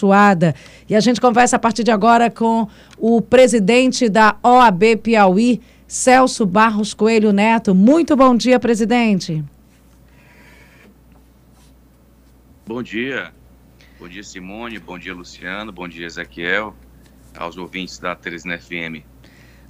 [0.00, 0.54] abençoada.
[0.88, 6.46] E a gente conversa a partir de agora com o presidente da OAB Piauí, Celso
[6.46, 7.74] Barros Coelho Neto.
[7.74, 9.44] Muito bom dia, presidente.
[12.66, 13.32] Bom dia.
[13.98, 14.78] Bom dia, Simone.
[14.78, 15.72] Bom dia, Luciano.
[15.72, 16.74] Bom dia, Ezequiel.
[17.36, 19.04] Aos ouvintes da Teresina FM.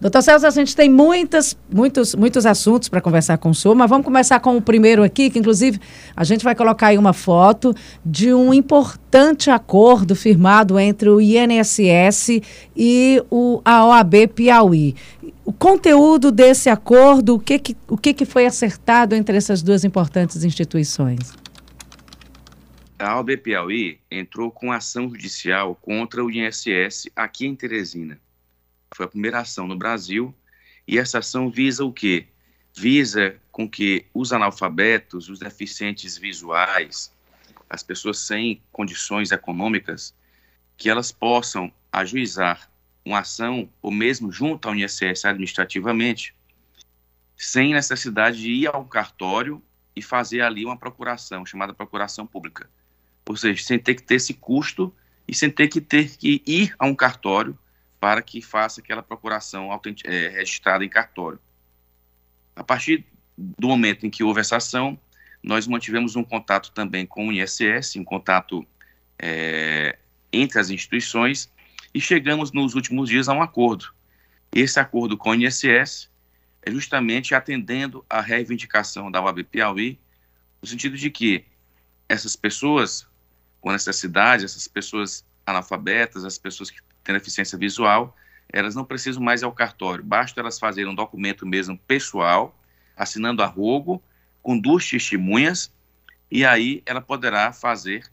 [0.01, 3.91] Doutor Celso, a gente tem muitas, muitos, muitos assuntos para conversar com o senhor, mas
[3.91, 5.79] vamos começar com o primeiro aqui, que inclusive
[6.17, 12.41] a gente vai colocar aí uma foto de um importante acordo firmado entre o INSS
[12.75, 14.97] e o, a OAB Piauí.
[15.45, 19.85] O conteúdo desse acordo, o que, que, o que, que foi acertado entre essas duas
[19.85, 21.35] importantes instituições?
[22.99, 28.19] A OAB Piauí entrou com ação judicial contra o INSS aqui em Teresina
[28.95, 30.35] foi a primeira ação no Brasil,
[30.87, 32.27] e essa ação visa o quê?
[32.77, 37.13] Visa com que os analfabetos, os deficientes visuais,
[37.69, 40.15] as pessoas sem condições econômicas,
[40.77, 42.71] que elas possam ajuizar
[43.05, 46.35] uma ação, ou mesmo junto ao INSS administrativamente,
[47.37, 49.63] sem necessidade de ir ao cartório
[49.95, 52.69] e fazer ali uma procuração, chamada procuração pública.
[53.29, 54.95] Ou seja, sem ter que ter esse custo
[55.27, 57.59] e sem ter que ter que ir a um cartório
[58.01, 59.69] para que faça aquela procuração
[60.05, 61.39] é, registrada em cartório.
[62.57, 64.99] A partir do momento em que houve essa ação,
[65.43, 68.67] nós mantivemos um contato também com o ISS, um contato
[69.19, 69.99] é,
[70.33, 71.53] entre as instituições,
[71.95, 73.93] e chegamos nos últimos dias a um acordo.
[74.53, 76.11] Esse acordo com o ISS
[76.63, 79.99] é justamente atendendo à reivindicação da UAB Piauí,
[80.61, 81.45] no sentido de que
[82.09, 83.07] essas pessoas
[83.61, 88.17] com necessidade, essas pessoas analfabetas, as pessoas que têm deficiência visual,
[88.53, 92.57] elas não precisam mais ir ao cartório, basta elas fazerem um documento mesmo pessoal,
[92.97, 94.03] assinando a rogo,
[94.43, 95.73] com duas testemunhas,
[96.31, 98.05] e aí ela poderá fazer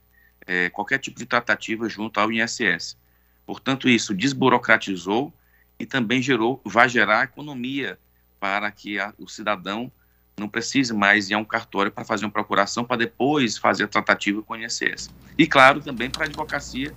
[0.45, 2.97] é, qualquer tipo de tratativa junto ao INSS.
[3.45, 5.33] Portanto, isso desburocratizou
[5.79, 7.97] e também gerou, vai gerar economia
[8.39, 9.91] para que a, o cidadão
[10.37, 13.87] não precise mais ir a um cartório para fazer uma procuração, para depois fazer a
[13.87, 15.09] tratativa com o INSS.
[15.37, 16.93] E, claro, também para a advocacia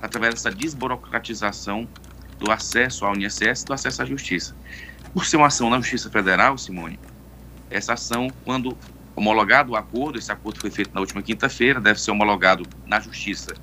[0.00, 1.88] através dessa desburocratização
[2.38, 4.54] do acesso ao INSS do acesso à justiça.
[5.12, 6.98] Por ser uma ação na Justiça Federal, Simone,
[7.70, 8.76] essa ação, quando
[9.16, 13.54] homologado o acordo, esse acordo foi feito na última quinta-feira, deve ser homologado na Justiça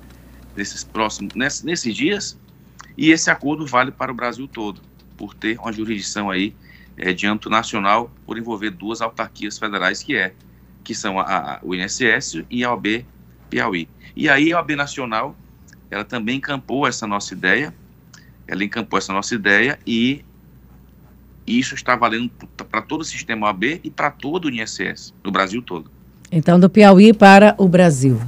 [0.54, 2.38] nesses próximos, nesses, nesses dias,
[2.96, 4.80] e esse acordo vale para o Brasil todo,
[5.16, 6.54] por ter uma jurisdição aí
[6.96, 10.34] é, de âmbito nacional, por envolver duas autarquias federais que é,
[10.82, 13.04] que são a, a, o INSS e a OAB
[13.50, 13.88] Piauí.
[14.14, 15.36] E aí a OAB Nacional
[15.90, 17.74] ela também encampou essa nossa ideia,
[18.46, 20.24] ela encampou essa nossa ideia e
[21.46, 22.30] isso está valendo
[22.70, 25.90] para todo o sistema OAB e para todo o INSS, no Brasil todo.
[26.30, 28.20] Então, do Piauí para o Brasil.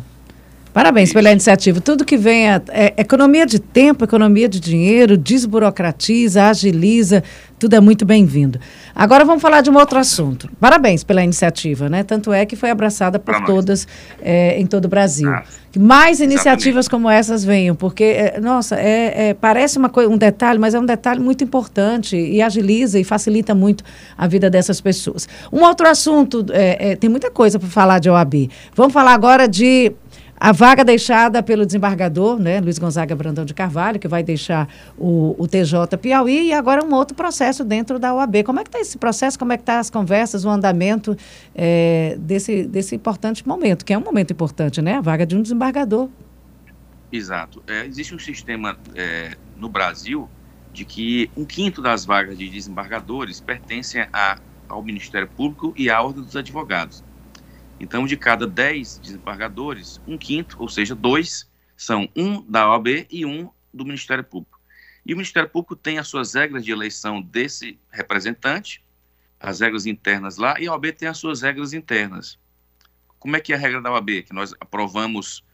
[0.79, 1.81] Parabéns pela iniciativa.
[1.81, 7.25] Tudo que vem é, é, economia de tempo, economia de dinheiro, desburocratiza, agiliza,
[7.59, 8.61] tudo é muito bem-vindo.
[8.95, 10.49] Agora vamos falar de um outro assunto.
[10.61, 12.05] Parabéns pela iniciativa, né?
[12.05, 13.89] Tanto é que foi abraçada por todas
[14.23, 15.29] é, em todo o Brasil.
[15.29, 16.91] Ah, que mais iniciativas exatamente.
[16.91, 21.19] como essas venham, porque, é, nossa, é, parece uma um detalhe, mas é um detalhe
[21.19, 23.83] muito importante e agiliza e facilita muito
[24.17, 25.29] a vida dessas pessoas.
[25.53, 28.49] Um outro assunto, é, tem muita coisa para falar de OAB.
[28.77, 29.93] Vamos falar agora de
[30.41, 35.35] a vaga deixada pelo desembargador, né, Luiz Gonzaga Brandão de Carvalho, que vai deixar o,
[35.39, 38.45] o TJ Piauí, e agora um outro processo dentro da OAB.
[38.45, 39.39] Como é que está esse processo?
[39.39, 41.17] Como é que estão tá as conversas, o andamento
[41.55, 44.95] é, desse, desse importante momento, que é um momento importante, né?
[44.95, 46.09] A vaga de um desembargador.
[47.11, 47.63] Exato.
[47.67, 50.29] É, existe um sistema é, no Brasil
[50.73, 54.39] de que um quinto das vagas de desembargadores pertencem a,
[54.69, 57.03] ao Ministério Público e à Ordem dos Advogados.
[57.81, 63.25] Então, de cada 10 desembargadores, um quinto, ou seja, dois, são um da OAB e
[63.25, 64.61] um do Ministério Público.
[65.07, 68.85] E o Ministério Público tem as suas regras de eleição desse representante,
[69.41, 72.39] as regras internas lá, e a OAB tem as suas regras internas.
[73.19, 74.23] Como é que é a regra da OAB?
[74.23, 75.45] Que nós aprovamos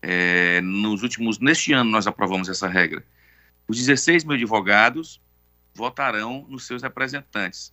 [0.00, 3.04] é, nos últimos, neste ano nós aprovamos essa regra.
[3.66, 5.20] Os 16 mil advogados
[5.74, 7.72] votarão nos seus representantes.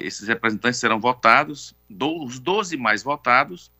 [0.00, 3.70] Esses representantes serão votados, do, os 12 mais votados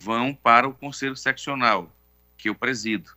[0.00, 1.92] vão para o Conselho Seccional,
[2.36, 3.10] que eu presido.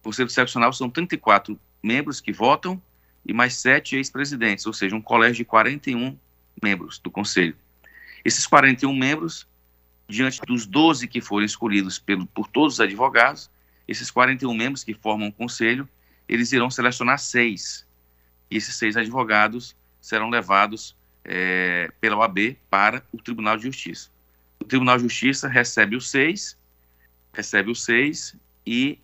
[0.00, 2.80] O Conselho Seccional são 34 membros que votam
[3.26, 6.18] e mais sete ex-presidentes, ou seja, um colégio de 41
[6.62, 7.56] membros do Conselho.
[8.24, 9.46] Esses 41 membros,
[10.08, 13.50] diante dos 12 que foram escolhidos pelo, por todos os advogados,
[13.86, 15.88] esses 41 membros que formam o Conselho,
[16.28, 17.86] eles irão selecionar seis.
[18.50, 20.96] E esses seis advogados serão levados
[21.30, 24.08] é, pela OAB para o Tribunal de Justiça.
[24.58, 26.56] O Tribunal de Justiça recebe os seis,
[27.34, 28.34] recebe os seis
[28.66, 28.98] e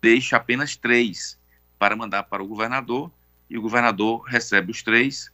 [0.00, 1.36] deixa apenas três
[1.76, 3.10] para mandar para o governador
[3.50, 5.32] e o governador recebe os três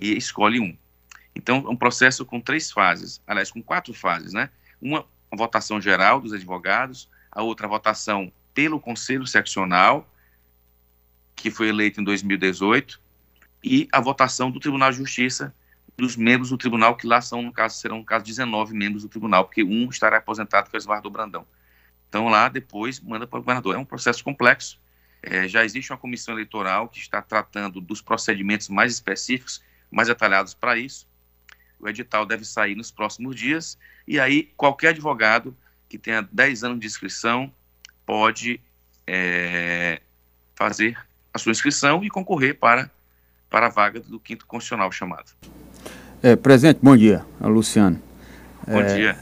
[0.00, 0.78] e escolhe um.
[1.34, 4.50] Então, é um processo com três fases, aliás, com quatro fases, né?
[4.80, 10.08] Uma, votação geral dos advogados, a outra a votação pelo Conselho Seccional,
[11.36, 13.00] que foi eleito em 2018,
[13.62, 15.54] e a votação do Tribunal de Justiça
[15.96, 19.08] dos membros do tribunal, que lá são, no caso, serão, no caso, 19 membros do
[19.08, 21.44] tribunal, porque um estará aposentado, que é o Eduardo Brandão.
[22.08, 23.74] Então, lá, depois, manda para o governador.
[23.74, 24.80] É um processo complexo.
[25.20, 29.60] É, já existe uma comissão eleitoral que está tratando dos procedimentos mais específicos,
[29.90, 31.06] mais detalhados para isso.
[31.80, 33.76] O edital deve sair nos próximos dias.
[34.06, 35.56] E aí, qualquer advogado
[35.88, 37.52] que tenha 10 anos de inscrição
[38.06, 38.60] pode
[39.04, 40.00] é,
[40.54, 40.96] fazer
[41.34, 42.90] a sua inscrição e concorrer para,
[43.50, 45.32] para a vaga do quinto constitucional chamado.
[46.22, 48.00] É, presidente, bom dia, Luciano.
[48.66, 49.16] Bom é, dia.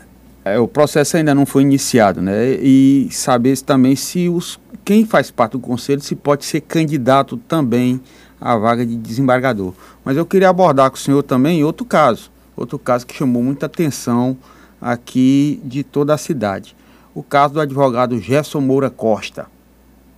[0.44, 2.52] É, o processo ainda não foi iniciado, né?
[2.54, 8.00] E saber também se os quem faz parte do conselho se pode ser candidato também
[8.40, 9.74] à vaga de desembargador.
[10.04, 13.66] Mas eu queria abordar com o senhor também outro caso, outro caso que chamou muita
[13.66, 14.38] atenção
[14.80, 16.76] aqui de toda a cidade.
[17.12, 19.46] O caso do advogado Gerson Moura Costa,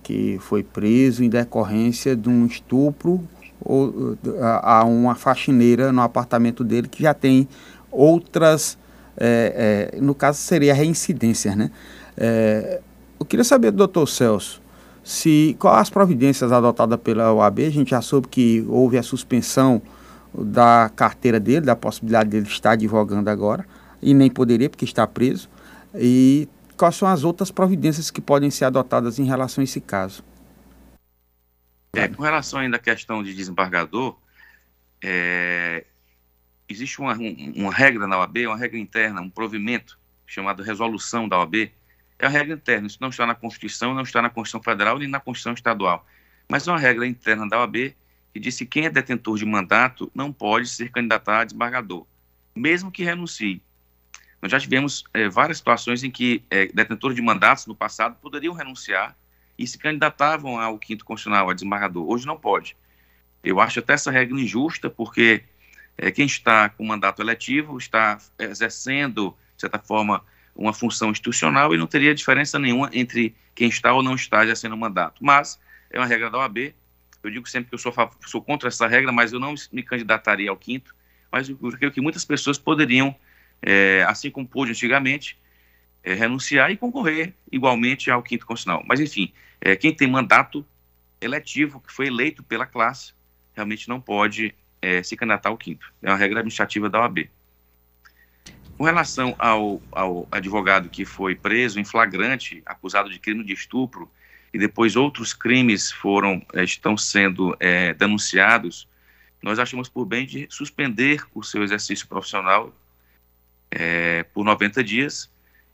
[0.03, 3.27] que foi preso em decorrência de um estupro
[3.61, 7.47] ou, a, a, uma faxineira no apartamento dele que já tem
[7.91, 8.77] outras,
[9.17, 11.71] é, é, no caso seria reincidências, né?
[12.17, 12.81] É,
[13.19, 14.61] eu queria saber do doutor Celso,
[15.03, 19.81] se, quais as providências adotadas pela OAB, a gente já soube que houve a suspensão
[20.33, 23.65] da carteira dele, da possibilidade dele estar advogando agora,
[24.01, 25.49] e nem poderia porque está preso,
[25.95, 26.47] e
[26.77, 30.23] quais são as outras providências que podem ser adotadas em relação a esse caso?
[31.93, 34.17] É, com relação ainda à questão de desembargador,
[35.03, 35.85] é,
[36.67, 37.15] existe uma,
[37.55, 39.97] uma regra na OAB, uma regra interna, um provimento
[40.27, 41.71] chamado resolução da OAB.
[42.19, 45.07] É uma regra interna, isso não está na Constituição, não está na Constituição Federal nem
[45.07, 46.05] na Constituição Estadual.
[46.47, 47.95] Mas é uma regra interna da OAB
[48.33, 52.05] que diz que quem é detentor de mandato não pode ser candidato a desembargador,
[52.55, 53.61] mesmo que renuncie.
[54.41, 58.53] Nós já tivemos é, várias situações em que é, detentores de mandatos no passado poderiam
[58.53, 59.17] renunciar
[59.59, 62.09] e se candidatavam ao quinto constitucional, a desembargador.
[62.09, 62.77] Hoje não pode.
[63.43, 65.43] Eu acho até essa regra injusta, porque
[65.97, 70.23] é, quem está com mandato eletivo está exercendo, de certa forma,
[70.55, 74.73] uma função institucional e não teria diferença nenhuma entre quem está ou não está exercendo
[74.73, 75.23] o mandato.
[75.23, 75.59] Mas
[75.89, 76.73] é uma regra da OAB.
[77.21, 77.93] Eu digo sempre que eu sou,
[78.25, 80.95] sou contra essa regra, mas eu não me candidataria ao quinto.
[81.29, 83.13] Mas eu creio que muitas pessoas poderiam,
[83.61, 85.37] é, assim como pôde antigamente,
[86.01, 88.83] é, renunciar e concorrer igualmente ao quinto constitucional.
[88.87, 90.65] Mas, enfim, é, quem tem mandato
[91.21, 93.13] eletivo, que foi eleito pela classe,
[93.53, 95.91] realmente não pode é, se candidatar ao quinto.
[96.01, 97.29] É uma regra administrativa da OAB.
[98.77, 104.09] Com relação ao, ao, advogado que foi preso em flagrante, acusado de crime de estupro,
[104.53, 108.87] e depois outros crimes foram é, estão sendo é, denunciados,
[109.41, 112.73] nós achamos por bem de suspender o seu exercício profissional
[113.71, 115.29] é, por 90 dias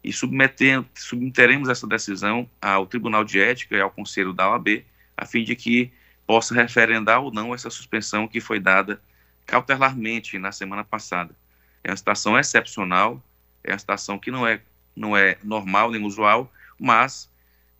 [0.06, 4.86] e submeteremos essa decisão ao Tribunal de Ética e ao Conselho da OAB,
[5.18, 5.92] a fim de que
[6.28, 9.02] possa referendar ou não essa suspensão que foi dada
[9.48, 11.36] cautelarmente na semana passada.
[11.84, 13.20] É uma situação excepcional,
[13.64, 14.62] é uma situação que não é,
[14.96, 17.28] não é normal nem usual, mas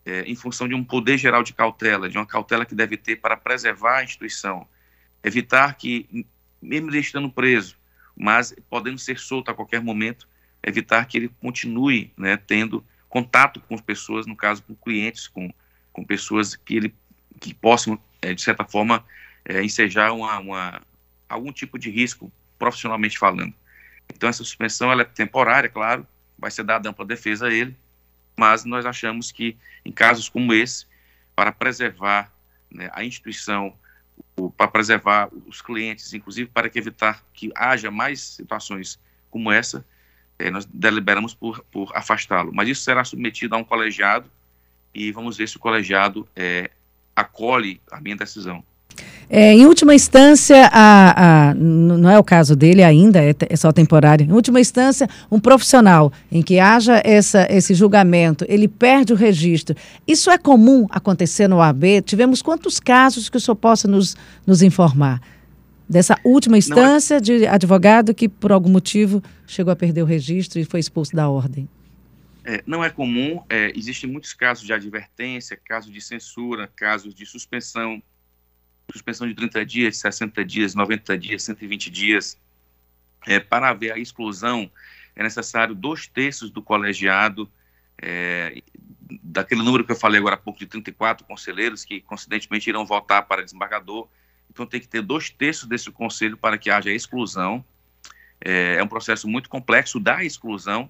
[0.04, 3.18] é, em função de um poder geral de cautela, de uma cautela que deve ter
[3.18, 4.68] para preservar a instituição,
[5.24, 6.26] evitar que,
[6.60, 7.78] mesmo estando preso,
[8.18, 10.28] mas podendo ser solto a qualquer momento,
[10.66, 15.54] evitar que ele continue né, tendo contato com as pessoas, no caso com clientes, com,
[15.94, 16.96] com pessoas que ele
[17.40, 19.06] que possam, é, de certa forma,
[19.44, 20.82] é, ensejar uma, uma,
[21.30, 23.54] algum tipo de risco profissionalmente falando.
[24.14, 26.08] Então essa suspensão ela é temporária, claro,
[26.38, 27.76] vai ser dada ampla defesa a ele,
[28.36, 30.88] mas nós achamos que em casos como esse,
[31.36, 32.32] para preservar
[32.72, 33.74] né, a instituição,
[34.58, 39.86] para preservar os clientes, inclusive para que evitar que haja mais situações como essa,
[40.38, 42.52] é, nós deliberamos por, por afastá-lo.
[42.54, 44.30] Mas isso será submetido a um colegiado
[44.94, 46.70] e vamos ver se o colegiado é,
[47.16, 48.64] acolhe a minha decisão.
[49.28, 53.72] É, em última instância, a, a, não é o caso dele ainda, é, é, só
[53.72, 54.26] temporário.
[54.26, 59.76] Em última instância, um profissional em que haja essa, esse julgamento, ele perde o registro.
[60.08, 62.04] Isso é comum acontecer no AB?
[62.04, 64.16] Tivemos quantos casos que o senhor possa nos,
[64.46, 65.20] nos informar?
[65.88, 70.60] Dessa última é instância de advogado que, por algum motivo, chegou a perder o registro
[70.60, 71.68] e foi expulso da ordem?
[72.44, 77.26] É, não é comum, é, existem muitos casos de advertência, casos de censura, casos de
[77.26, 78.02] suspensão,
[78.92, 82.38] suspensão de 30 dias, 60 dias, 90 dias, 120 dias.
[83.26, 84.70] É, para haver a exclusão,
[85.16, 87.50] é necessário dois terços do colegiado
[88.00, 88.62] é,
[89.24, 93.26] daquele número que eu falei agora há pouco, de 34 conselheiros que, coincidentemente, irão votar
[93.26, 94.08] para desembargador.
[94.56, 97.64] Então, tem que ter dois terços desse conselho para que haja exclusão.
[98.40, 100.90] É, é um processo muito complexo da exclusão,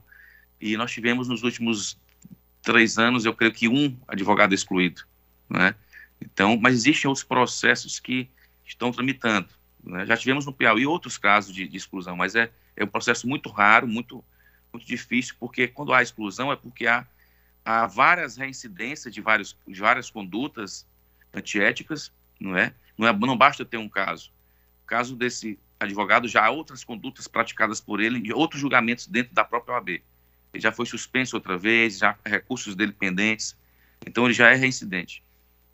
[0.61, 1.97] e nós tivemos nos últimos
[2.61, 5.01] três anos, eu creio que um advogado excluído,
[5.49, 5.73] né?
[6.21, 8.29] Então, mas existem outros processos que
[8.63, 9.49] estão tramitando.
[9.83, 10.05] Né?
[10.05, 13.49] Já tivemos no Piauí outros casos de, de, exclusão, mas é, é um processo muito
[13.49, 14.23] raro, muito,
[14.71, 17.05] muito difícil, porque quando há exclusão é porque há,
[17.63, 20.85] há várias reincidências de, vários, de várias condutas
[21.33, 22.73] antiéticas, não é?
[22.97, 23.13] Não, é?
[23.13, 24.31] não basta ter um caso.
[24.83, 29.33] O caso desse advogado, já há outras condutas praticadas por ele e outros julgamentos dentro
[29.33, 29.89] da própria OAB.
[29.89, 33.55] Ele já foi suspenso outra vez, já recursos dele pendentes,
[34.05, 35.21] então ele já é reincidente.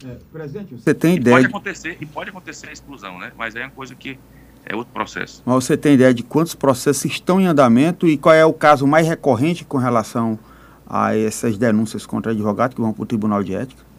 [0.03, 1.35] É, presidente, você tem e ideia.
[1.35, 3.31] Pode acontecer, e pode acontecer a exclusão, né?
[3.37, 4.17] Mas é uma coisa que
[4.65, 5.43] é outro processo.
[5.45, 8.87] Mas você tem ideia de quantos processos estão em andamento e qual é o caso
[8.87, 10.39] mais recorrente com relação
[10.87, 13.90] a essas denúncias contra advogados que vão para o Tribunal de Ética?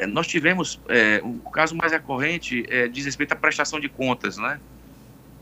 [0.00, 4.38] É, nós tivemos, é, o caso mais recorrente é, diz respeito à prestação de contas,
[4.38, 4.58] né?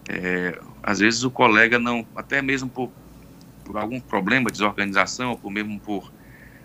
[0.08, 2.90] É, às vezes o colega não, até mesmo por,
[3.64, 6.12] por algum problema, desorganização, ou por mesmo por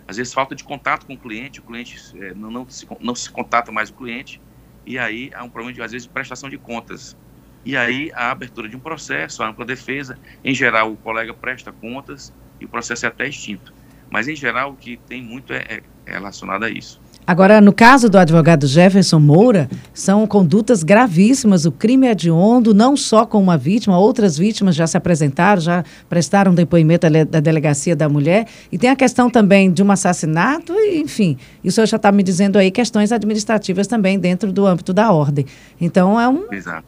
[0.08, 3.14] às vezes falta de contato com o cliente, o cliente é, não, não, se, não
[3.14, 4.40] se contata mais o cliente,
[4.84, 7.16] e aí há um problema, de, às vezes, de prestação de contas.
[7.64, 11.72] E aí a abertura de um processo, a ampla defesa, em geral o colega presta
[11.72, 13.72] contas e o processo é até extinto.
[14.10, 17.03] Mas em geral o que tem muito é, é relacionado a isso.
[17.26, 21.64] Agora, no caso do advogado Jefferson Moura, são condutas gravíssimas.
[21.64, 25.84] O crime é hediondo, não só com uma vítima, outras vítimas já se apresentaram, já
[26.06, 28.46] prestaram depoimento da delegacia da mulher.
[28.70, 31.38] E tem a questão também de um assassinato, e, enfim.
[31.62, 35.10] E o senhor já está me dizendo aí questões administrativas também dentro do âmbito da
[35.10, 35.46] ordem.
[35.80, 36.52] Então, é um.
[36.52, 36.86] Exato.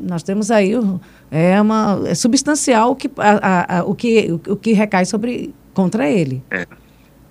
[0.00, 0.72] Nós temos aí.
[1.30, 5.54] É, uma, é substancial o que, a, a, a, o, que, o que recai sobre
[5.74, 6.42] contra ele.
[6.50, 6.66] É,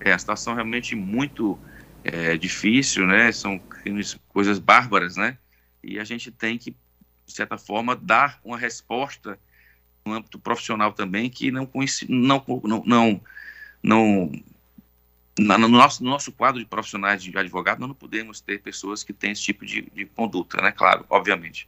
[0.02, 1.58] é a situação realmente muito
[2.04, 3.32] é, difícil, né?
[3.32, 5.38] São crimes, coisas bárbaras, né?
[5.84, 6.72] E a gente tem que,
[7.26, 9.38] de certa forma, dar uma resposta
[10.06, 11.70] no âmbito profissional também que não
[12.10, 13.22] não não
[13.82, 14.32] não,
[15.38, 19.04] não no nosso, no nosso quadro de profissionais de advogado, nós não podemos ter pessoas
[19.04, 20.72] que têm esse tipo de, de conduta, né?
[20.72, 21.68] Claro, obviamente.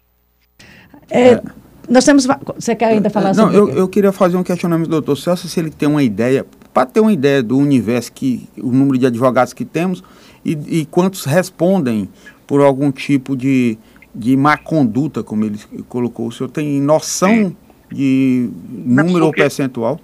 [1.09, 1.41] É,
[1.89, 2.27] nós temos.
[2.55, 5.47] Você quer ainda falar não, sobre eu, eu queria fazer um questionamento do doutor Celso,
[5.47, 9.05] se ele tem uma ideia, para ter uma ideia do universo, que o número de
[9.05, 10.03] advogados que temos
[10.45, 12.07] e, e quantos respondem
[12.45, 13.77] por algum tipo de,
[14.13, 15.59] de má conduta, como ele
[15.89, 16.27] colocou.
[16.27, 17.55] O senhor tem noção
[17.91, 19.99] de número ou percentual?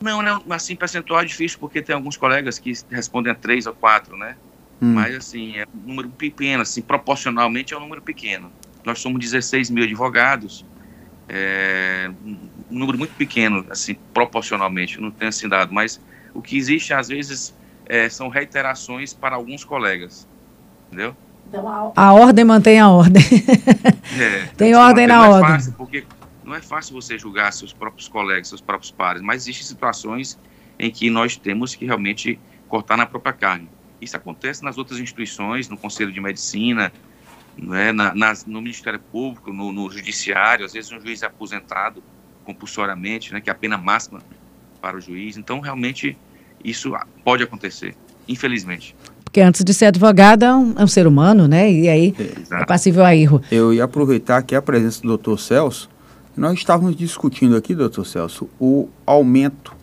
[0.00, 3.74] Não, não, assim, percentual é difícil, porque tem alguns colegas que respondem a três ou
[3.74, 4.36] quatro, né?
[4.80, 4.94] Hum.
[4.94, 8.52] Mas, assim, é um número pequeno, assim, proporcionalmente é um número pequeno.
[8.84, 10.64] Nós somos 16 mil advogados,
[11.28, 12.10] é
[12.70, 16.00] um número muito pequeno, assim, proporcionalmente, não tem assim dado, mas
[16.32, 17.52] o que existe, às vezes,
[17.88, 20.28] é, são reiterações para alguns colegas,
[20.86, 21.16] entendeu?
[21.48, 23.22] Então, a, a ordem mantém a ordem.
[24.20, 25.50] É, Tem ordem na não ordem.
[25.50, 26.04] É fácil, porque
[26.44, 30.38] não é fácil você julgar seus próprios colegas, seus próprios pares, mas existem situações
[30.78, 33.68] em que nós temos que realmente cortar na própria carne.
[34.00, 36.92] Isso acontece nas outras instituições, no Conselho de Medicina,
[37.56, 42.02] né, na, nas, no Ministério Público, no, no, Judiciário, às vezes um juiz é aposentado
[42.44, 44.20] compulsoriamente, né, que é a pena máxima
[44.80, 45.36] para o juiz.
[45.36, 46.16] Então, realmente,
[46.64, 46.92] isso
[47.24, 47.94] pode acontecer,
[48.28, 48.94] infelizmente.
[49.24, 51.70] Porque antes de ser advogado é um, é um ser humano, né?
[51.70, 52.62] E aí Exato.
[52.62, 53.42] é passível a erro.
[53.50, 55.88] Eu ia aproveitar aqui a presença do doutor Celso.
[56.36, 59.74] Nós estávamos discutindo aqui, doutor Celso, o aumento,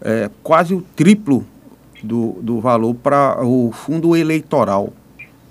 [0.00, 1.44] é, quase o triplo
[2.02, 4.92] do, do valor para o fundo eleitoral.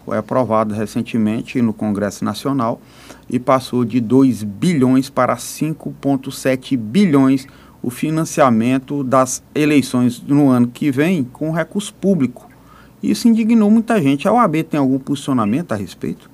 [0.05, 2.79] Foi aprovado recentemente no Congresso Nacional
[3.29, 7.47] e passou de 2 bilhões para 5,7 bilhões
[7.85, 12.49] o financiamento das eleições no ano que vem com recurso público.
[13.01, 14.27] Isso indignou muita gente.
[14.27, 16.27] A OAB tem algum posicionamento a respeito?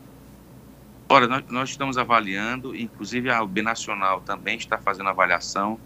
[1.09, 5.77] Ora, nós, nós estamos avaliando, inclusive a OAB Nacional também está fazendo avaliação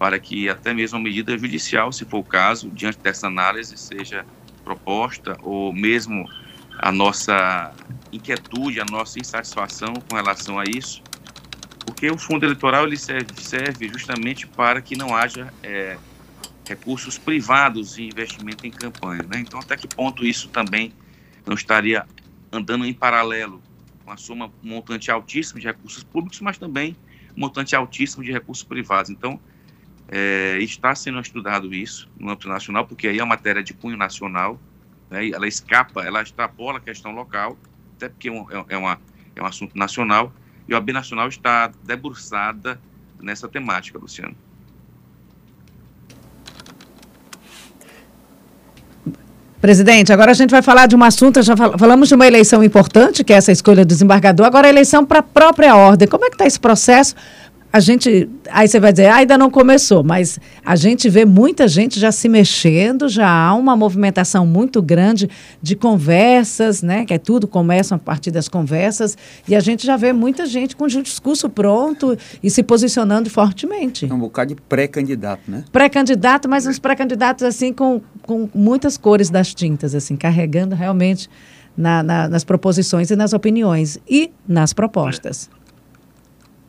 [0.00, 4.26] para que até mesmo a medida judicial, se for o caso, diante dessa análise, seja
[4.64, 6.28] proposta ou mesmo
[6.76, 7.72] a nossa
[8.12, 11.00] inquietude, a nossa insatisfação com relação a isso,
[11.84, 15.96] porque o fundo eleitoral ele serve, serve justamente para que não haja é,
[16.66, 19.22] recursos privados de investimento em campanha.
[19.22, 19.40] Né?
[19.40, 20.92] Então, até que ponto isso também
[21.46, 22.06] não estaria
[22.50, 23.62] andando em paralelo
[24.04, 26.96] com a soma montante altíssimo de recursos públicos, mas também
[27.36, 29.10] montante altíssimo de recursos privados.
[29.10, 29.40] Então,
[30.08, 33.96] é, está sendo estudado isso no âmbito nacional, porque aí é uma matéria de cunho
[33.96, 34.60] nacional,
[35.10, 35.28] né?
[35.30, 37.58] ela escapa, ela extrapola a questão local,
[37.96, 39.00] até porque é, é, é uma,
[39.34, 40.32] é um assunto nacional,
[40.68, 42.80] e a OAB Nacional está debruçada
[43.20, 44.36] nessa temática, Luciano.
[49.60, 53.24] Presidente, agora a gente vai falar de um assunto, já falamos de uma eleição importante,
[53.24, 56.06] que é essa escolha do desembargador, agora a eleição para a própria ordem.
[56.06, 57.14] Como é que está esse processo?
[57.74, 58.30] A gente.
[58.52, 62.12] Aí você vai dizer, ah, ainda não começou, mas a gente vê muita gente já
[62.12, 65.28] se mexendo, já há uma movimentação muito grande
[65.60, 67.04] de conversas, né?
[67.04, 70.76] Que é tudo começa a partir das conversas, e a gente já vê muita gente
[70.76, 74.08] com o discurso pronto e se posicionando fortemente.
[74.08, 75.64] É um bocado de pré-candidato, né?
[75.72, 81.28] Pré-candidato, mas uns pré-candidatos assim com, com muitas cores das tintas, assim, carregando realmente
[81.76, 85.50] na, na, nas proposições e nas opiniões e nas propostas.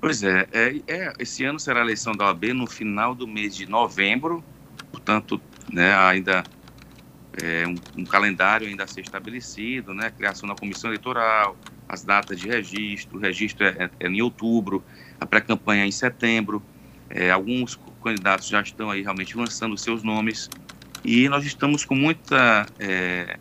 [0.05, 3.55] Pois é, é, é, esse ano será a eleição da OAB no final do mês
[3.55, 4.43] de novembro,
[4.91, 6.43] portanto, né, ainda
[7.41, 11.57] é, um, um, calendário ainda a ser estabelecido, né, criação da comissão eleitoral,
[11.89, 14.83] as datas de registro, o registro é, é, é em outubro,
[15.19, 16.61] a pré-campanha é em setembro,
[17.09, 20.51] é, alguns candidatos já estão aí realmente lançando seus nomes
[21.03, 23.39] e nós estamos com muita é,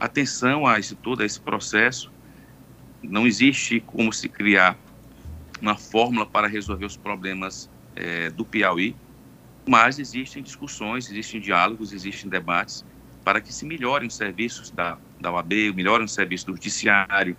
[0.00, 2.10] atenção a esse todo, a esse processo.
[3.02, 4.78] Não existe como se criar
[5.64, 8.94] uma fórmula para resolver os problemas é, do Piauí,
[9.66, 12.84] mas existem discussões, existem diálogos, existem debates
[13.24, 17.34] para que se melhorem os serviços da, da OAB, melhorem os serviços do judiciário,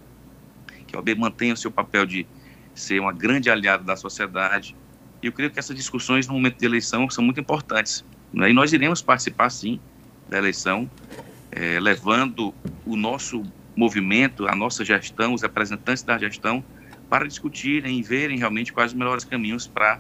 [0.88, 2.26] que a OAB mantenha o seu papel de
[2.74, 4.76] ser uma grande aliada da sociedade.
[5.22, 8.04] E eu creio que essas discussões no momento de eleição são muito importantes.
[8.34, 8.50] Né?
[8.50, 9.80] E nós iremos participar, sim,
[10.28, 10.90] da eleição,
[11.52, 12.56] é, levando
[12.86, 13.44] o nosso
[13.76, 16.64] movimento, a nossa gestão, os representantes da gestão,
[17.10, 20.00] para discutirem e verem realmente quais os melhores caminhos para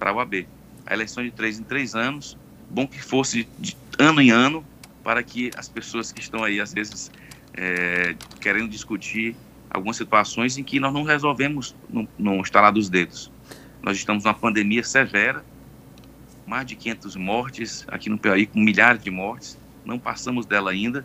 [0.00, 0.46] a UAB.
[0.86, 2.36] A eleição de três em três anos,
[2.68, 4.64] bom que fosse de ano em ano,
[5.02, 7.10] para que as pessoas que estão aí, às vezes,
[7.54, 9.36] é, querendo discutir
[9.70, 11.74] algumas situações em que nós não resolvemos
[12.18, 13.30] no estalar dos dedos.
[13.82, 15.44] Nós estamos numa pandemia severa,
[16.46, 21.04] mais de 500 mortes aqui no Piauí, com milhares de mortes, não passamos dela ainda.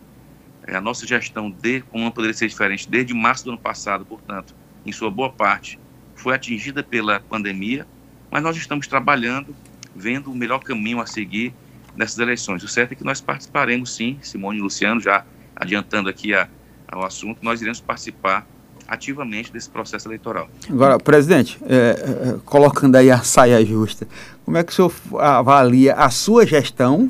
[0.65, 4.05] É, a nossa gestão, de, como não poderia ser diferente, desde março do ano passado,
[4.05, 4.55] portanto,
[4.85, 5.79] em sua boa parte,
[6.15, 7.87] foi atingida pela pandemia,
[8.29, 9.55] mas nós estamos trabalhando,
[9.95, 11.53] vendo o melhor caminho a seguir
[11.95, 12.63] nessas eleições.
[12.63, 16.47] O certo é que nós participaremos sim, Simone e Luciano, já adiantando aqui a,
[16.87, 18.45] ao assunto, nós iremos participar
[18.87, 20.49] ativamente desse processo eleitoral.
[20.69, 24.07] Agora, presidente, é, é, colocando aí a saia justa,
[24.43, 27.09] como é que o senhor avalia a sua gestão?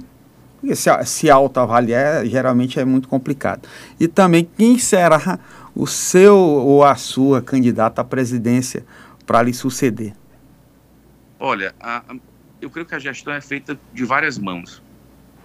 [0.60, 3.62] Porque se, se autoavaliar geralmente é muito complicado.
[3.98, 5.40] E também quem será
[5.80, 8.86] o seu ou a sua candidata à presidência
[9.26, 10.14] para lhe suceder?
[11.40, 12.04] Olha, a,
[12.60, 14.84] eu creio que a gestão é feita de várias mãos.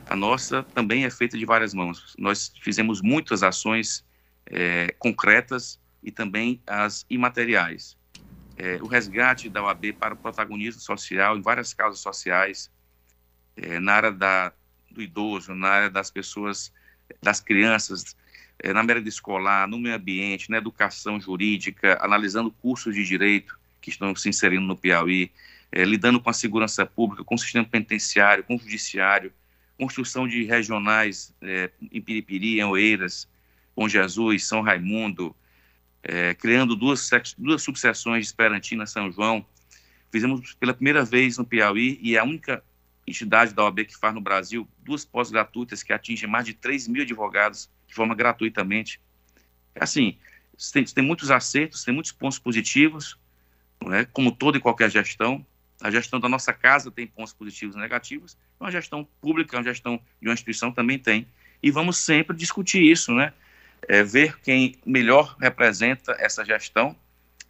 [0.09, 2.16] A nossa também é feita de várias mãos.
[2.18, 4.05] Nós fizemos muitas ações
[4.47, 7.97] é, concretas e também as imateriais.
[8.57, 12.73] É, o resgate da OAB para o protagonismo social em várias causas sociais,
[13.57, 14.53] é, na área da,
[14.90, 16.73] do idoso, na área das pessoas,
[17.23, 18.16] das crianças,
[18.64, 23.90] é, na merenda escolar, no meio ambiente, na educação jurídica, analisando cursos de direito que
[23.90, 25.31] estão se inserindo no Piauí,
[25.70, 29.31] é, lidando com a segurança pública, com o sistema penitenciário, com o judiciário,
[29.79, 33.29] construção de regionais é, em Piripiri, em Oeiras,
[33.74, 35.37] com Jesus, São Raimundo,
[36.03, 39.44] é, criando duas, duas subseções de Esperantina São João.
[40.11, 42.64] Fizemos pela primeira vez no Piauí e é a única
[43.07, 47.03] entidade da OAB que faz no Brasil duas pós-gratuitas que atingem mais de 3 mil
[47.03, 49.00] advogados de forma gratuitamente.
[49.78, 50.18] Assim,
[50.72, 53.16] tem, tem muitos acertos, tem muitos pontos positivos,
[53.92, 54.04] é?
[54.04, 55.46] como toda e qualquer gestão.
[55.80, 60.00] A gestão da nossa casa tem pontos positivos e negativos, uma gestão pública, uma gestão
[60.20, 61.26] de uma instituição também tem.
[61.62, 63.33] E vamos sempre discutir isso, né?
[63.87, 66.96] É, ver quem melhor representa essa gestão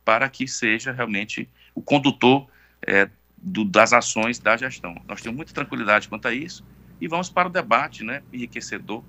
[0.04, 2.50] para que seja realmente o condutor
[2.86, 5.00] é, do, das ações da gestão.
[5.06, 6.64] Nós temos muita tranquilidade quanto a isso
[7.00, 9.02] e vamos para o debate né, enriquecedor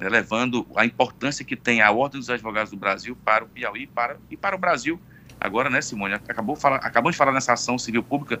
[0.00, 3.86] né, levando a importância que tem a Ordem dos Advogados do Brasil para o Piauí
[3.86, 4.98] para, e para o Brasil.
[5.38, 8.40] Agora, né, Simone, acabou fala, acabamos de falar nessa ação civil pública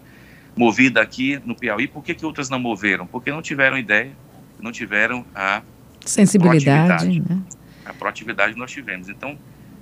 [0.56, 3.06] movida aqui no Piauí, por que, que outras não moveram?
[3.06, 4.12] Porque não tiveram ideia,
[4.58, 5.62] não tiveram a
[6.04, 7.42] sensibilidade, né?
[7.84, 9.08] a proatividade que nós tivemos.
[9.08, 9.38] Então,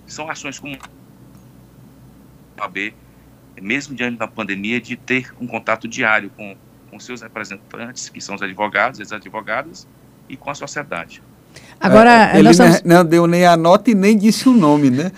[0.06, 0.76] são ações como
[2.58, 2.92] a AB,
[3.62, 6.56] mesmo diante da pandemia, de ter um contato diário com,
[6.90, 9.86] com seus representantes, que são os advogados, as advogadas,
[10.28, 11.22] e com a sociedade.
[11.80, 12.82] Agora, é, ele estamos...
[12.84, 15.12] não, deu nem a nota e nem disse o nome, né?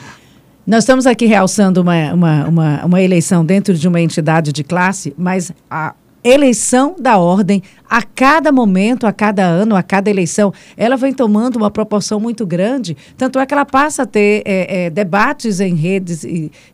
[0.67, 5.15] Nós estamos aqui realçando uma, uma, uma, uma eleição dentro de uma entidade de classe,
[5.17, 10.97] mas a eleição da ordem a cada momento, a cada ano, a cada eleição, ela
[10.97, 12.97] vem tomando uma proporção muito grande.
[13.17, 16.25] Tanto é que ela passa a ter é, é, debates em redes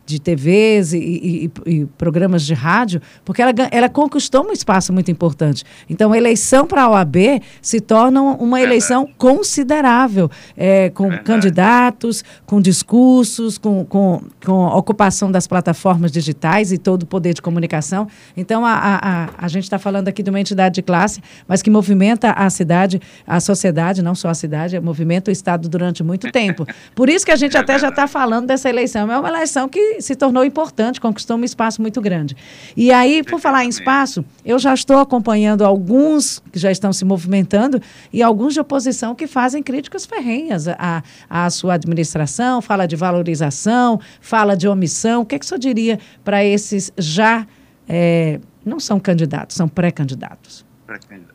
[0.05, 5.09] de TVs e, e, e, programas de rádio, porque ela, ela conquistou um espaço muito
[5.09, 5.63] importante.
[5.89, 12.61] Então, a eleição para a OAB se torna uma eleição considerável, é, com candidatos, com
[12.61, 18.07] discursos, com, com, com ocupação das plataformas digitais e todo o poder de comunicação.
[18.35, 21.21] Então, a, a, a, a gente está falando aqui de uma entidade de classe classe,
[21.47, 26.03] mas que movimenta a cidade, a sociedade, não só a cidade, movimenta o Estado durante
[26.03, 26.65] muito tempo.
[26.93, 29.11] Por isso que a gente é até já está falando dessa eleição.
[29.11, 32.35] É uma eleição que se tornou importante, conquistou um espaço muito grande.
[32.75, 37.05] E aí, por falar em espaço, eu já estou acompanhando alguns que já estão se
[37.05, 42.95] movimentando e alguns de oposição que fazem críticas ferrenhas à, à sua administração, fala de
[42.95, 45.21] valorização, fala de omissão.
[45.21, 47.47] O que, é que o senhor diria para esses já.
[47.89, 50.66] É, não são candidatos, são pré-candidatos.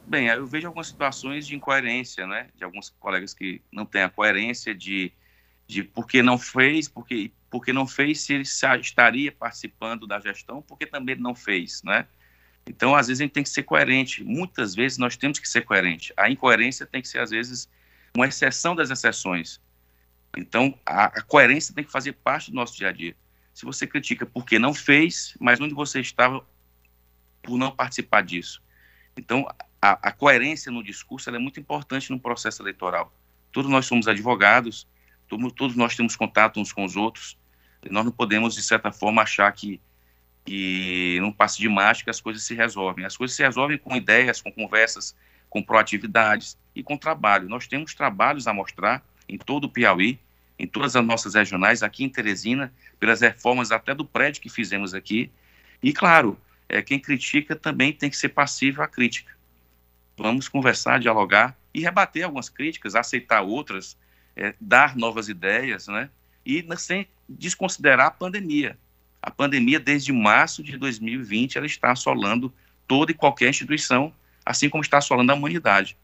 [0.06, 2.48] Bem, eu vejo algumas situações de incoerência, né?
[2.56, 5.12] De alguns colegas que não têm a coerência de,
[5.66, 10.62] de por que não fez, porque, porque não fez se ele estaria participando da gestão,
[10.62, 12.06] porque também não fez, né?
[12.66, 14.24] Então, às vezes, a gente tem que ser coerente.
[14.24, 16.12] Muitas vezes nós temos que ser coerente.
[16.16, 17.68] A incoerência tem que ser, às vezes,
[18.14, 19.60] uma exceção das exceções.
[20.36, 23.14] Então, a, a coerência tem que fazer parte do nosso dia a dia.
[23.52, 26.44] Se você critica porque não fez, mas onde você estava
[27.42, 28.62] por não participar disso?
[29.16, 29.46] Então,
[29.80, 33.12] a, a coerência no discurso é muito importante no processo eleitoral.
[33.50, 34.86] Todos nós somos advogados,
[35.28, 37.36] todos, todos nós temos contato uns com os outros,
[37.90, 39.80] nós não podemos, de certa forma, achar que,
[40.44, 43.04] que num passe de mágica as coisas se resolvem.
[43.04, 45.16] As coisas se resolvem com ideias, com conversas,
[45.50, 47.48] com proatividades e com trabalho.
[47.48, 50.18] Nós temos trabalhos a mostrar em todo o Piauí,
[50.58, 54.94] em todas as nossas regionais, aqui em Teresina, pelas reformas até do prédio que fizemos
[54.94, 55.30] aqui.
[55.82, 56.38] E, claro,
[56.72, 59.30] é, quem critica também tem que ser passível à crítica.
[60.16, 63.96] Vamos conversar, dialogar e rebater algumas críticas, aceitar outras,
[64.34, 66.08] é, dar novas ideias, né?
[66.44, 68.78] E sem desconsiderar a pandemia.
[69.22, 72.52] A pandemia, desde março de 2020, ela está assolando
[72.88, 74.12] toda e qualquer instituição,
[74.44, 75.96] assim como está assolando a humanidade.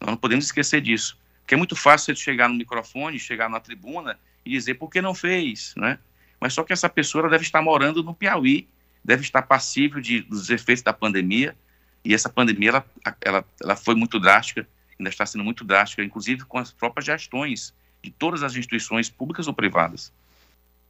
[0.00, 1.16] Nós não podemos esquecer disso.
[1.40, 5.00] Porque é muito fácil você chegar no microfone, chegar na tribuna e dizer por que
[5.00, 5.98] não fez, né?
[6.40, 8.68] Mas só que essa pessoa deve estar morando no Piauí,
[9.04, 11.56] deve estar passível de, dos efeitos da pandemia,
[12.04, 12.86] e essa pandemia ela,
[13.20, 14.66] ela, ela foi muito drástica,
[14.98, 19.46] ainda está sendo muito drástica, inclusive com as próprias gestões de todas as instituições públicas
[19.46, 20.12] ou privadas.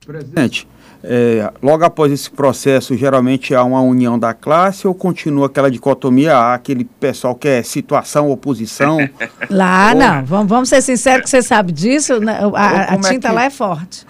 [0.05, 0.66] Presidente,
[1.05, 6.37] é, logo após esse processo, geralmente há uma união da classe ou continua aquela dicotomia,
[6.37, 8.98] há aquele pessoal que é situação, oposição?
[9.48, 9.98] Lá ou...
[9.98, 12.40] não, vamos, vamos ser sinceros que você sabe disso, né?
[12.55, 13.37] a, a tinta é que...
[13.37, 14.05] lá é forte.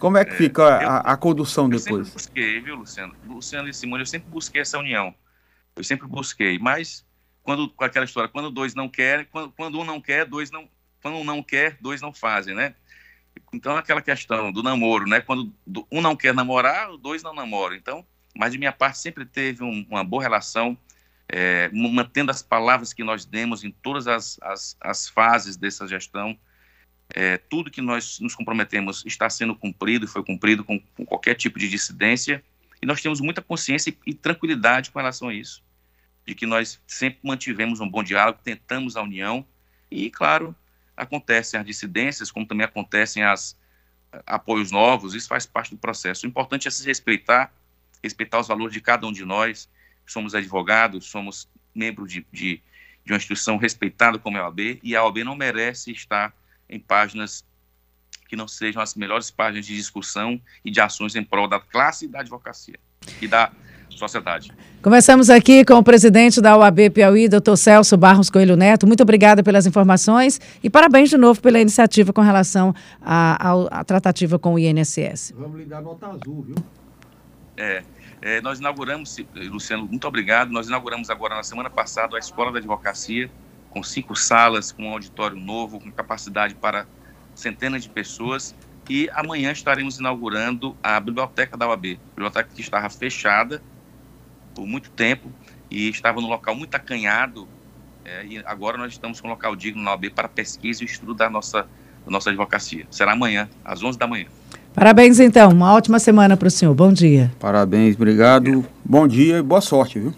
[0.00, 1.86] Como é que fica é, a, a, condução eu depois?
[1.90, 3.14] Eu sempre busquei, viu, Luciano?
[3.26, 5.14] Luciano e Simone, eu sempre busquei essa união.
[5.76, 6.58] Eu sempre busquei.
[6.58, 7.06] Mas,
[7.42, 10.66] quando, com aquela história, quando dois não querem, quando, quando um não quer, dois não.
[11.02, 12.74] Quando um não quer, dois não fazem, né?
[13.52, 15.20] Então, aquela questão do namoro, né?
[15.20, 15.52] Quando
[15.92, 17.76] um não quer namorar, dois não namoram.
[17.76, 20.78] Então, mas de minha parte sempre teve um, uma boa relação,
[21.28, 26.38] é, mantendo as palavras que nós demos em todas as, as, as fases dessa gestão
[27.14, 31.58] é, tudo que nós nos comprometemos está sendo cumprido, foi cumprido com, com, qualquer tipo
[31.58, 32.42] de dissidência,
[32.80, 35.62] e nós temos muita consciência e, e, tranquilidade com relação a isso,
[36.26, 39.44] de que nós sempre mantivemos um bom diálogo, tentamos a união,
[39.90, 40.54] e, claro,
[40.96, 43.56] acontecem as dissidências, como também acontecem as
[44.26, 46.26] apoios novos, isso faz parte do processo.
[46.26, 47.52] O importante é se respeitar,
[48.02, 49.68] respeitar os valores de cada um de nós,
[50.06, 52.62] somos advogados, somos membros de, de,
[53.04, 56.34] de uma instituição respeitada como a OAB, e a OAB não merece estar
[56.70, 57.44] em páginas
[58.28, 62.04] que não sejam as melhores páginas de discussão e de ações em prol da classe
[62.04, 62.78] e da advocacia
[63.20, 63.50] e da
[63.88, 64.52] sociedade.
[64.80, 68.86] Conversamos aqui com o presidente da UAB Piauí, doutor Celso Barros Coelho Neto.
[68.86, 74.54] Muito obrigada pelas informações e parabéns de novo pela iniciativa com relação à, tratativa com
[74.54, 75.34] o INSS.
[75.36, 76.54] Vamos lhe dar nota azul, viu?
[77.56, 77.82] É,
[78.22, 80.50] é, nós inauguramos, Luciano, muito obrigado.
[80.50, 83.28] Nós inauguramos agora na semana passada a Escola da Advocacia
[83.70, 86.86] com cinco salas, com um auditório novo, com capacidade para
[87.34, 88.54] centenas de pessoas.
[88.88, 93.62] E amanhã estaremos inaugurando a biblioteca da UAB, biblioteca que estava fechada
[94.54, 95.30] por muito tempo
[95.70, 97.46] e estava no local muito acanhado.
[98.04, 101.14] É, e agora nós estamos com um local digno na UAB para pesquisa e estudo
[101.14, 101.62] da nossa,
[102.04, 102.86] da nossa advocacia.
[102.90, 104.26] Será amanhã, às 11 da manhã.
[104.74, 105.50] Parabéns, então.
[105.50, 106.74] Uma ótima semana para o senhor.
[106.74, 107.30] Bom dia.
[107.38, 108.64] Parabéns, obrigado.
[108.84, 110.14] Bom dia e boa sorte, viu?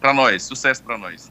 [0.00, 1.30] Para nós, sucesso para nós.